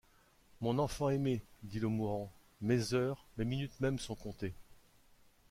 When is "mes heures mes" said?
2.59-3.45